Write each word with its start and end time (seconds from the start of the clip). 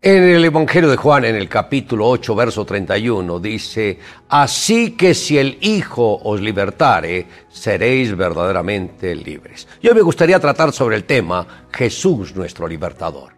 En 0.00 0.22
el 0.22 0.44
Evangelio 0.44 0.88
de 0.88 0.96
Juan, 0.96 1.24
en 1.24 1.34
el 1.34 1.48
capítulo 1.48 2.08
8, 2.08 2.36
verso 2.36 2.64
31, 2.64 3.40
dice, 3.40 3.98
Así 4.28 4.92
que 4.92 5.12
si 5.12 5.36
el 5.36 5.58
Hijo 5.60 6.20
os 6.22 6.40
libertare, 6.40 7.26
seréis 7.48 8.16
verdaderamente 8.16 9.12
libres. 9.16 9.66
Yo 9.82 9.96
me 9.96 10.02
gustaría 10.02 10.38
tratar 10.38 10.72
sobre 10.72 10.94
el 10.94 11.02
tema 11.02 11.66
Jesús 11.72 12.36
nuestro 12.36 12.68
libertador. 12.68 13.32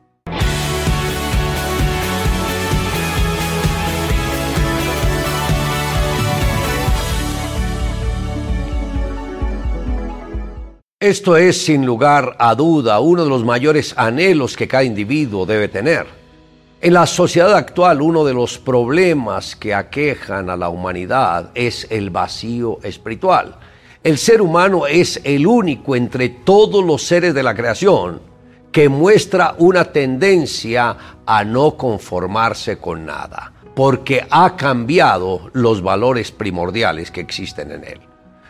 Esto 11.01 11.39
es, 11.39 11.57
sin 11.65 11.87
lugar 11.87 12.37
a 12.39 12.55
duda, 12.55 13.01
uno 13.01 13.25
de 13.25 13.31
los 13.31 13.47
mayores 13.47 13.95
anhelos 13.97 14.59
que 14.59 14.69
cada 14.69 14.85
individuo 14.85 15.47
debe 15.47 15.69
tener 15.69 16.20
en 16.83 16.95
la 16.95 17.07
sociedad 17.07 17.55
actual 17.55 18.01
uno 18.01 18.25
de 18.25 18.33
los 18.33 18.59
problemas 18.59 19.55
que 19.55 19.75
aquejan 19.75 20.49
a 20.49 20.57
la 20.57 20.71
humanidad 20.71 21.51
es 21.55 21.87
el 21.91 22.09
vacío 22.09 22.79
espiritual. 22.83 23.57
El 24.03 24.17
ser 24.17 24.41
humano 24.41 24.87
es 24.87 25.21
el 25.25 25.47
único 25.47 25.95
entre 25.95 26.31
todos 26.31 26.83
los 26.83 27.03
seres 27.03 27.35
de 27.35 27.43
la 27.43 27.55
creación 27.55 28.23
que 28.73 28.89
muestra 28.89 29.55
una 29.59 29.93
tendencia 29.93 30.97
a 31.27 31.45
no 31.45 31.77
conformarse 31.77 32.79
con 32.79 33.05
nada, 33.05 33.53
porque 33.75 34.27
ha 34.31 34.57
cambiado 34.57 35.51
los 35.53 35.83
valores 35.83 36.31
primordiales 36.31 37.11
que 37.11 37.21
existen 37.21 37.73
en 37.73 37.85
él. 37.85 38.01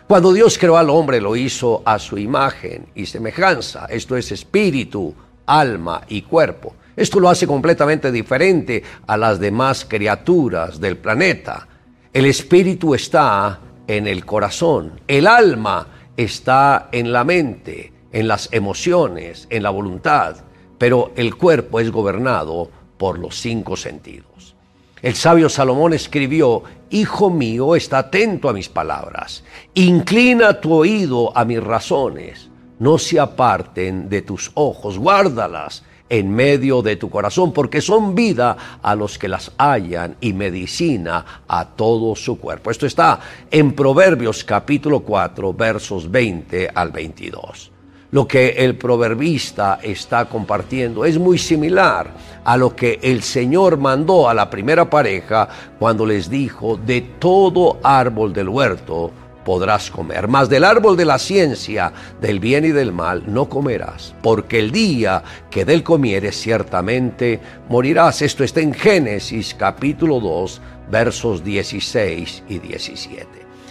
Cuando 0.06 0.32
Dios 0.32 0.56
creó 0.56 0.76
al 0.76 0.90
hombre 0.90 1.20
lo 1.20 1.34
hizo 1.34 1.82
a 1.84 1.98
su 1.98 2.16
imagen 2.16 2.86
y 2.94 3.06
semejanza, 3.06 3.86
esto 3.86 4.16
es 4.16 4.30
espíritu, 4.30 5.14
alma 5.46 6.02
y 6.08 6.22
cuerpo. 6.22 6.74
Esto 6.96 7.20
lo 7.20 7.28
hace 7.28 7.46
completamente 7.46 8.10
diferente 8.10 8.82
a 9.06 9.16
las 9.16 9.38
demás 9.38 9.84
criaturas 9.84 10.80
del 10.80 10.96
planeta. 10.96 11.66
El 12.12 12.26
espíritu 12.26 12.94
está 12.94 13.60
en 13.86 14.06
el 14.06 14.24
corazón, 14.24 15.00
el 15.06 15.26
alma 15.26 15.86
está 16.16 16.88
en 16.92 17.12
la 17.12 17.24
mente, 17.24 17.92
en 18.12 18.28
las 18.28 18.48
emociones, 18.52 19.46
en 19.50 19.62
la 19.62 19.70
voluntad, 19.70 20.36
pero 20.78 21.12
el 21.16 21.36
cuerpo 21.36 21.80
es 21.80 21.90
gobernado 21.90 22.70
por 22.96 23.18
los 23.18 23.40
cinco 23.40 23.76
sentidos. 23.76 24.56
El 25.02 25.14
sabio 25.14 25.48
Salomón 25.48 25.94
escribió, 25.94 26.62
Hijo 26.90 27.30
mío, 27.30 27.76
está 27.76 27.98
atento 27.98 28.48
a 28.48 28.52
mis 28.52 28.68
palabras, 28.68 29.44
inclina 29.74 30.60
tu 30.60 30.74
oído 30.74 31.36
a 31.36 31.44
mis 31.44 31.62
razones, 31.62 32.50
no 32.78 32.98
se 32.98 33.20
aparten 33.20 34.08
de 34.08 34.22
tus 34.22 34.50
ojos, 34.54 34.98
guárdalas 34.98 35.84
en 36.10 36.30
medio 36.30 36.82
de 36.82 36.96
tu 36.96 37.08
corazón, 37.08 37.52
porque 37.52 37.80
son 37.80 38.14
vida 38.14 38.56
a 38.82 38.94
los 38.94 39.16
que 39.16 39.28
las 39.28 39.52
hallan 39.56 40.16
y 40.20 40.34
medicina 40.34 41.24
a 41.48 41.64
todo 41.64 42.14
su 42.14 42.38
cuerpo. 42.38 42.70
Esto 42.70 42.84
está 42.84 43.20
en 43.50 43.72
Proverbios 43.72 44.44
capítulo 44.44 45.00
4, 45.00 45.54
versos 45.54 46.10
20 46.10 46.70
al 46.74 46.90
22. 46.90 47.70
Lo 48.12 48.26
que 48.26 48.48
el 48.48 48.76
proverbista 48.76 49.78
está 49.80 50.24
compartiendo 50.24 51.04
es 51.04 51.16
muy 51.16 51.38
similar 51.38 52.10
a 52.44 52.56
lo 52.56 52.74
que 52.74 52.98
el 53.02 53.22
Señor 53.22 53.78
mandó 53.78 54.28
a 54.28 54.34
la 54.34 54.50
primera 54.50 54.90
pareja 54.90 55.48
cuando 55.78 56.04
les 56.04 56.28
dijo, 56.28 56.76
de 56.76 57.02
todo 57.20 57.78
árbol 57.84 58.32
del 58.32 58.48
huerto 58.48 59.12
podrás 59.50 59.90
comer, 59.90 60.28
mas 60.28 60.48
del 60.48 60.62
árbol 60.62 60.96
de 60.96 61.04
la 61.04 61.18
ciencia, 61.18 61.92
del 62.20 62.38
bien 62.38 62.64
y 62.64 62.68
del 62.68 62.92
mal, 62.92 63.24
no 63.26 63.48
comerás, 63.48 64.14
porque 64.22 64.60
el 64.60 64.70
día 64.70 65.24
que 65.50 65.64
del 65.64 65.82
comieres 65.82 66.40
ciertamente 66.40 67.40
morirás. 67.68 68.22
Esto 68.22 68.44
está 68.44 68.60
en 68.60 68.72
Génesis 68.72 69.56
capítulo 69.58 70.20
2, 70.20 70.60
versos 70.88 71.42
16 71.42 72.44
y 72.48 72.60
17. 72.60 73.26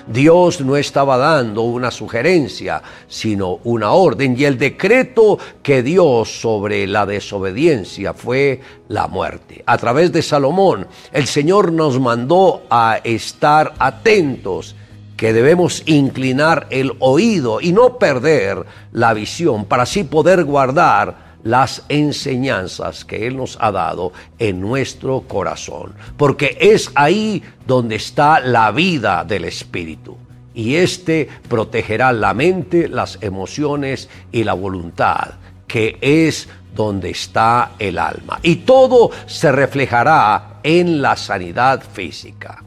Dios 0.06 0.60
no 0.60 0.76
estaba 0.76 1.18
dando 1.18 1.62
una 1.62 1.92
sugerencia, 1.92 2.82
sino 3.08 3.60
una 3.64 3.92
orden. 3.92 4.36
Y 4.38 4.44
el 4.44 4.58
decreto 4.58 5.40
que 5.64 5.82
dio 5.82 6.26
sobre 6.26 6.88
la 6.88 7.06
desobediencia 7.06 8.14
fue 8.14 8.60
la 8.90 9.08
muerte. 9.08 9.64
A 9.66 9.78
través 9.78 10.12
de 10.12 10.24
Salomón, 10.24 10.88
el 11.14 11.26
Señor 11.28 11.72
nos 11.72 12.02
mandó 12.02 12.64
a 12.70 13.00
estar 13.02 13.76
atentos 13.80 14.76
que 15.20 15.34
debemos 15.34 15.84
inclinar 15.86 16.68
el 16.70 16.94
oído 17.00 17.60
y 17.60 17.74
no 17.74 17.98
perder 17.98 18.66
la 18.94 19.14
visión 19.14 19.66
para 19.66 19.84
así 19.84 20.06
poder 20.06 20.46
guardar 20.46 21.36
las 21.44 21.84
enseñanzas 21.90 23.04
que 23.04 23.28
Él 23.28 23.36
nos 23.36 23.58
ha 23.60 23.74
dado 23.74 24.14
en 24.40 24.62
nuestro 24.62 25.20
corazón, 25.28 25.94
porque 26.16 26.58
es 26.62 26.90
ahí 26.96 27.44
donde 27.68 27.98
está 27.98 28.40
la 28.40 28.72
vida 28.72 29.26
del 29.26 29.44
Espíritu. 29.44 30.16
Y 30.54 30.76
éste 30.76 31.28
protegerá 31.50 32.14
la 32.14 32.34
mente, 32.34 32.88
las 32.88 33.18
emociones 33.20 34.08
y 34.32 34.46
la 34.46 34.54
voluntad, 34.54 35.32
que 35.68 35.98
es 36.00 36.48
donde 36.74 37.10
está 37.10 37.72
el 37.78 37.98
alma. 37.98 38.40
Y 38.42 38.56
todo 38.56 39.12
se 39.26 39.52
reflejará 39.52 40.62
en 40.64 41.02
la 41.02 41.18
sanidad 41.18 41.84
física 41.84 42.64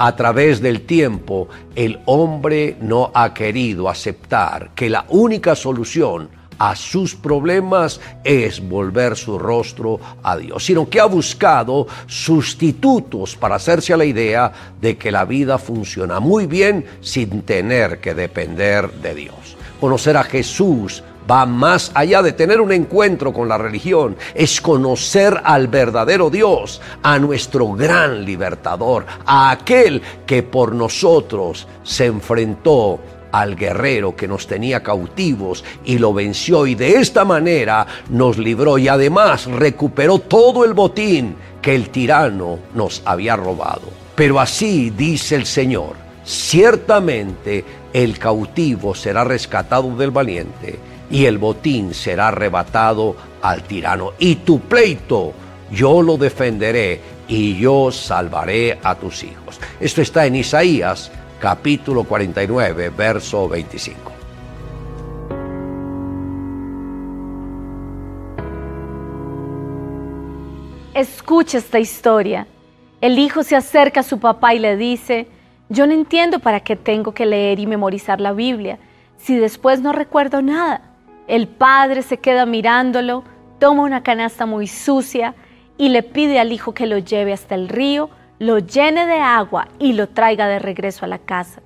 a 0.00 0.16
través 0.16 0.62
del 0.62 0.86
tiempo, 0.86 1.48
el 1.76 2.00
hombre 2.06 2.78
no 2.80 3.10
ha 3.12 3.34
querido 3.34 3.86
aceptar 3.86 4.70
que 4.74 4.88
la 4.88 5.04
única 5.10 5.54
solución 5.54 6.30
a 6.56 6.74
sus 6.74 7.14
problemas 7.14 8.00
es 8.24 8.66
volver 8.66 9.14
su 9.14 9.38
rostro 9.38 10.00
a 10.22 10.38
Dios, 10.38 10.64
sino 10.64 10.88
que 10.88 11.00
ha 11.00 11.04
buscado 11.04 11.86
sustitutos 12.06 13.36
para 13.36 13.56
hacerse 13.56 13.92
a 13.92 13.98
la 13.98 14.06
idea 14.06 14.50
de 14.80 14.96
que 14.96 15.10
la 15.10 15.26
vida 15.26 15.58
funciona 15.58 16.18
muy 16.18 16.46
bien 16.46 16.86
sin 17.02 17.42
tener 17.42 18.00
que 18.00 18.14
depender 18.14 18.90
de 18.90 19.14
Dios. 19.14 19.58
Conocer 19.80 20.16
a 20.16 20.24
Jesús 20.24 21.02
va 21.28 21.46
más 21.46 21.90
allá 21.94 22.22
de 22.22 22.32
tener 22.32 22.60
un 22.60 22.72
encuentro 22.72 23.32
con 23.32 23.48
la 23.48 23.58
religión, 23.58 24.16
es 24.34 24.60
conocer 24.60 25.40
al 25.44 25.68
verdadero 25.68 26.30
Dios, 26.30 26.80
a 27.02 27.18
nuestro 27.18 27.72
gran 27.72 28.24
libertador, 28.24 29.06
a 29.26 29.50
aquel 29.50 30.02
que 30.26 30.42
por 30.42 30.74
nosotros 30.74 31.66
se 31.82 32.06
enfrentó 32.06 33.00
al 33.32 33.56
guerrero 33.56 34.16
que 34.16 34.28
nos 34.28 34.46
tenía 34.46 34.82
cautivos 34.82 35.64
y 35.84 35.98
lo 35.98 36.12
venció 36.12 36.66
y 36.66 36.74
de 36.74 36.94
esta 36.94 37.24
manera 37.24 37.86
nos 38.08 38.38
libró 38.38 38.78
y 38.78 38.88
además 38.88 39.46
recuperó 39.46 40.18
todo 40.18 40.64
el 40.64 40.74
botín 40.74 41.36
que 41.62 41.74
el 41.74 41.90
tirano 41.90 42.58
nos 42.74 43.02
había 43.04 43.36
robado. 43.36 43.82
Pero 44.14 44.40
así 44.40 44.90
dice 44.90 45.36
el 45.36 45.46
Señor, 45.46 45.94
ciertamente 46.24 47.64
el 47.92 48.18
cautivo 48.18 48.94
será 48.94 49.24
rescatado 49.24 49.96
del 49.96 50.10
valiente 50.10 50.78
y 51.10 51.26
el 51.26 51.38
botín 51.38 51.92
será 51.92 52.28
arrebatado 52.28 53.16
al 53.42 53.62
tirano. 53.64 54.12
Y 54.18 54.36
tu 54.36 54.60
pleito 54.60 55.32
yo 55.70 56.02
lo 56.02 56.16
defenderé 56.16 57.00
y 57.28 57.58
yo 57.58 57.90
salvaré 57.90 58.78
a 58.82 58.94
tus 58.94 59.22
hijos. 59.24 59.60
Esto 59.78 60.02
está 60.02 60.26
en 60.26 60.36
Isaías 60.36 61.10
capítulo 61.40 62.04
49, 62.04 62.90
verso 62.90 63.48
25. 63.48 64.12
Escucha 70.92 71.58
esta 71.58 71.78
historia. 71.78 72.46
El 73.00 73.18
hijo 73.18 73.42
se 73.42 73.56
acerca 73.56 74.00
a 74.00 74.02
su 74.02 74.18
papá 74.18 74.54
y 74.54 74.58
le 74.58 74.76
dice, 74.76 75.28
yo 75.70 75.86
no 75.86 75.94
entiendo 75.94 76.40
para 76.40 76.60
qué 76.60 76.76
tengo 76.76 77.14
que 77.14 77.24
leer 77.24 77.58
y 77.58 77.66
memorizar 77.66 78.20
la 78.20 78.32
Biblia 78.32 78.78
si 79.16 79.36
después 79.36 79.80
no 79.80 79.92
recuerdo 79.92 80.42
nada. 80.42 80.89
El 81.30 81.46
padre 81.46 82.02
se 82.02 82.16
queda 82.16 82.44
mirándolo, 82.44 83.22
toma 83.60 83.84
una 83.84 84.02
canasta 84.02 84.46
muy 84.46 84.66
sucia 84.66 85.36
y 85.78 85.90
le 85.90 86.02
pide 86.02 86.40
al 86.40 86.50
hijo 86.50 86.74
que 86.74 86.88
lo 86.88 86.98
lleve 86.98 87.32
hasta 87.32 87.54
el 87.54 87.68
río, 87.68 88.10
lo 88.40 88.58
llene 88.58 89.06
de 89.06 89.20
agua 89.20 89.68
y 89.78 89.92
lo 89.92 90.08
traiga 90.08 90.48
de 90.48 90.58
regreso 90.58 91.04
a 91.04 91.08
la 91.08 91.18
casa. 91.18 91.62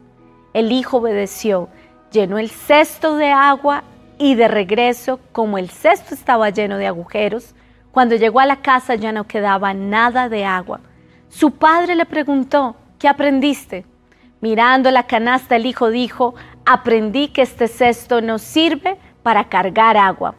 El 0.52 0.70
hijo 0.70 0.98
obedeció, 0.98 1.70
llenó 2.12 2.36
el 2.36 2.50
cesto 2.50 3.16
de 3.16 3.30
agua 3.32 3.84
y 4.18 4.34
de 4.34 4.48
regreso, 4.48 5.18
como 5.32 5.56
el 5.56 5.70
cesto 5.70 6.14
estaba 6.14 6.50
lleno 6.50 6.76
de 6.76 6.86
agujeros, 6.86 7.54
cuando 7.90 8.16
llegó 8.16 8.40
a 8.40 8.46
la 8.46 8.60
casa 8.60 8.96
ya 8.96 9.12
no 9.12 9.26
quedaba 9.26 9.72
nada 9.72 10.28
de 10.28 10.44
agua. 10.44 10.80
Su 11.30 11.52
padre 11.52 11.94
le 11.94 12.04
preguntó, 12.04 12.76
¿qué 12.98 13.08
aprendiste? 13.08 13.86
Mirando 14.42 14.90
la 14.90 15.04
canasta, 15.04 15.56
el 15.56 15.64
hijo 15.64 15.88
dijo, 15.88 16.34
aprendí 16.66 17.28
que 17.28 17.40
este 17.40 17.66
cesto 17.66 18.20
no 18.20 18.38
sirve 18.38 18.93
para 19.24 19.48
cargar 19.48 19.96
agua. 19.96 20.36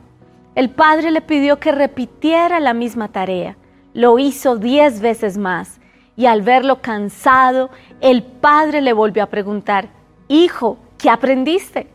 El 0.55 0.69
padre 0.69 1.11
le 1.11 1.19
pidió 1.19 1.59
que 1.59 1.73
repitiera 1.73 2.61
la 2.61 2.73
misma 2.73 3.09
tarea. 3.09 3.57
Lo 3.93 4.17
hizo 4.19 4.55
diez 4.55 5.01
veces 5.01 5.37
más 5.37 5.81
y 6.15 6.27
al 6.27 6.41
verlo 6.41 6.81
cansado, 6.81 7.69
el 7.99 8.23
padre 8.23 8.79
le 8.79 8.93
volvió 8.93 9.23
a 9.23 9.27
preguntar, 9.27 9.89
Hijo, 10.29 10.77
¿qué 10.97 11.09
aprendiste? 11.09 11.87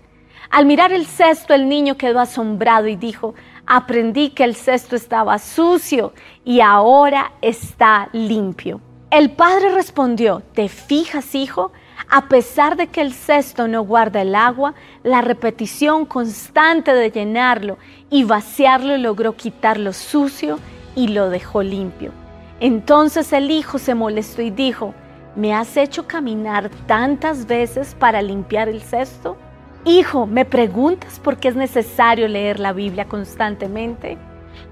Al 0.51 0.67
mirar 0.67 0.93
el 0.93 1.07
cesto, 1.07 1.55
el 1.55 1.69
niño 1.69 1.97
quedó 1.97 2.21
asombrado 2.21 2.87
y 2.89 2.97
dijo, 2.97 3.35
aprendí 3.67 4.31
que 4.31 4.45
el 4.45 4.57
cesto 4.57 4.97
estaba 4.97 5.39
sucio 5.39 6.13
y 6.45 6.61
ahora 6.61 7.33
está 7.41 8.09
limpio. 8.13 8.81
El 9.11 9.31
padre 9.31 9.71
respondió, 9.71 10.43
¿te 10.55 10.69
fijas, 10.69 11.35
hijo? 11.35 11.73
A 12.13 12.23
pesar 12.23 12.77
de 12.77 12.89
que 12.89 13.01
el 13.03 13.13
cesto 13.13 13.69
no 13.69 13.83
guarda 13.83 14.23
el 14.23 14.35
agua, 14.35 14.75
la 15.05 15.21
repetición 15.21 16.07
constante 16.07 16.93
de 16.93 17.13
llenarlo 17.13 17.79
y 18.11 18.25
vaciarlo 18.25 18.97
logró 18.99 19.37
quitar 19.37 19.79
lo 19.79 19.93
sucio 19.93 20.59
y 20.97 21.07
lo 21.07 21.31
dejó 21.31 21.63
limpio. 21.63 22.11
Entonces 22.59 23.33
el 23.33 23.53
hijo 23.53 23.79
se 23.79 23.95
molestó 23.95 24.43
y 24.43 24.51
dijo, 24.51 24.93
¿me 25.37 25.55
has 25.55 25.77
hecho 25.77 26.09
caminar 26.09 26.69
tantas 26.89 27.47
veces 27.47 27.95
para 27.97 28.23
limpiar 28.23 28.69
el 28.69 28.83
cesto? 28.83 29.37
Hijo, 29.85 30.27
¿me 30.27 30.45
preguntas 30.45 31.21
por 31.21 31.37
qué 31.37 31.47
es 31.47 31.55
necesario 31.55 32.27
leer 32.27 32.59
la 32.59 32.73
Biblia 32.73 33.05
constantemente? 33.05 34.19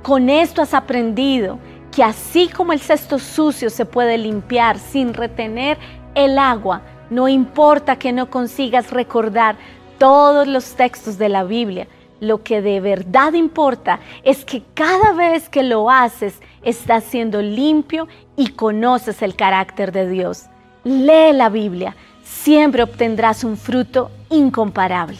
Con 0.02 0.28
esto 0.28 0.60
has 0.60 0.74
aprendido 0.74 1.60
que 1.94 2.02
así 2.02 2.48
como 2.48 2.72
el 2.72 2.80
cesto 2.80 3.20
sucio 3.20 3.70
se 3.70 3.86
puede 3.86 4.18
limpiar 4.18 4.76
sin 4.76 5.14
retener 5.14 5.78
el 6.16 6.36
agua, 6.36 6.82
no 7.10 7.28
importa 7.28 7.96
que 7.96 8.12
no 8.12 8.30
consigas 8.30 8.90
recordar 8.90 9.56
todos 9.98 10.46
los 10.46 10.74
textos 10.74 11.18
de 11.18 11.28
la 11.28 11.44
Biblia, 11.44 11.88
lo 12.20 12.42
que 12.42 12.60
de 12.60 12.80
verdad 12.80 13.32
importa 13.34 14.00
es 14.24 14.44
que 14.44 14.62
cada 14.74 15.12
vez 15.12 15.48
que 15.48 15.62
lo 15.62 15.90
haces 15.90 16.34
estás 16.62 17.04
siendo 17.04 17.40
limpio 17.42 18.08
y 18.36 18.48
conoces 18.48 19.22
el 19.22 19.36
carácter 19.36 19.92
de 19.92 20.08
Dios. 20.08 20.44
Lee 20.84 21.32
la 21.32 21.48
Biblia, 21.48 21.96
siempre 22.24 22.82
obtendrás 22.82 23.44
un 23.44 23.56
fruto 23.56 24.10
incomparable. 24.30 25.18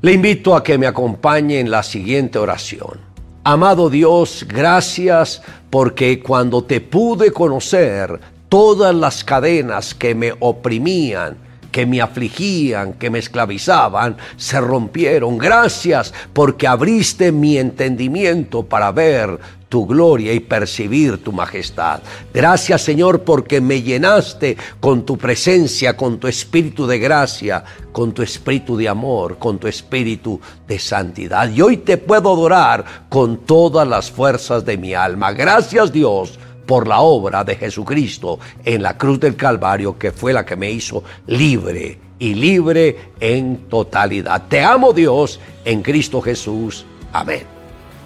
Le 0.00 0.12
invito 0.12 0.56
a 0.56 0.64
que 0.64 0.78
me 0.78 0.86
acompañe 0.86 1.60
en 1.60 1.70
la 1.70 1.82
siguiente 1.82 2.38
oración. 2.38 3.12
Amado 3.44 3.90
Dios, 3.90 4.44
gracias 4.48 5.42
porque 5.70 6.20
cuando 6.20 6.62
te 6.64 6.80
pude 6.80 7.32
conocer, 7.32 8.20
todas 8.52 8.94
las 8.94 9.24
cadenas 9.24 9.94
que 9.94 10.14
me 10.14 10.34
oprimían, 10.38 11.38
que 11.70 11.86
me 11.86 12.02
afligían, 12.02 12.92
que 12.92 13.08
me 13.08 13.18
esclavizaban, 13.18 14.18
se 14.36 14.60
rompieron. 14.60 15.38
Gracias 15.38 16.12
porque 16.34 16.66
abriste 16.66 17.32
mi 17.32 17.56
entendimiento 17.56 18.62
para 18.62 18.92
ver 18.92 19.38
tu 19.70 19.86
gloria 19.86 20.34
y 20.34 20.40
percibir 20.40 21.24
tu 21.24 21.32
majestad. 21.32 22.02
Gracias 22.34 22.82
Señor 22.82 23.22
porque 23.22 23.62
me 23.62 23.80
llenaste 23.80 24.58
con 24.80 25.06
tu 25.06 25.16
presencia, 25.16 25.96
con 25.96 26.18
tu 26.18 26.28
espíritu 26.28 26.86
de 26.86 26.98
gracia, 26.98 27.64
con 27.90 28.12
tu 28.12 28.20
espíritu 28.20 28.76
de 28.76 28.86
amor, 28.86 29.38
con 29.38 29.58
tu 29.58 29.66
espíritu 29.66 30.38
de 30.68 30.78
santidad. 30.78 31.48
Y 31.48 31.62
hoy 31.62 31.78
te 31.78 31.96
puedo 31.96 32.30
adorar 32.30 32.84
con 33.08 33.46
todas 33.46 33.88
las 33.88 34.10
fuerzas 34.10 34.62
de 34.66 34.76
mi 34.76 34.92
alma. 34.92 35.32
Gracias 35.32 35.90
Dios 35.90 36.38
por 36.66 36.86
la 36.86 37.00
obra 37.00 37.44
de 37.44 37.56
Jesucristo 37.56 38.38
en 38.64 38.82
la 38.82 38.96
cruz 38.96 39.20
del 39.20 39.36
Calvario, 39.36 39.98
que 39.98 40.12
fue 40.12 40.32
la 40.32 40.44
que 40.44 40.56
me 40.56 40.70
hizo 40.70 41.02
libre 41.26 41.98
y 42.18 42.34
libre 42.34 43.12
en 43.20 43.68
totalidad. 43.68 44.42
Te 44.48 44.62
amo 44.62 44.92
Dios 44.92 45.40
en 45.64 45.82
Cristo 45.82 46.20
Jesús. 46.20 46.84
Amén. 47.12 47.42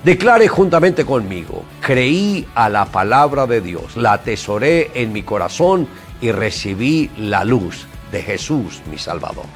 Declare 0.05 0.47
juntamente 0.47 1.05
conmigo, 1.05 1.64
creí 1.81 2.47
a 2.55 2.69
la 2.69 2.85
palabra 2.85 3.47
de 3.47 3.61
Dios, 3.61 3.97
la 3.97 4.12
atesoré 4.12 4.91
en 4.94 5.12
mi 5.12 5.23
corazón 5.23 5.88
y 6.20 6.31
recibí 6.31 7.11
la 7.19 7.44
luz 7.44 7.87
de 8.12 8.23
Jesús 8.23 8.82
mi 8.91 8.99
Salvador. 8.99 9.47